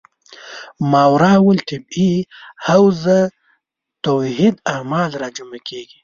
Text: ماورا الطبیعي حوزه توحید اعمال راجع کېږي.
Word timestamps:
ماورا 0.91 1.33
الطبیعي 1.53 2.13
حوزه 2.65 3.19
توحید 4.05 4.55
اعمال 4.73 5.09
راجع 5.21 5.47
کېږي. 5.67 5.97